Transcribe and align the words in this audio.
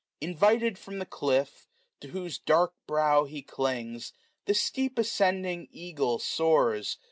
Invited 0.19 0.79
from 0.79 0.97
the 0.97 1.05
clifi^, 1.05 1.67
to 1.99 2.07
whose 2.07 2.39
dark 2.39 2.73
brow 2.87 3.25
He 3.25 3.43
clings, 3.43 4.13
the 4.45 4.55
steep 4.55 4.97
ascending 4.97 5.67
eagle 5.71 6.17
soars. 6.17 6.97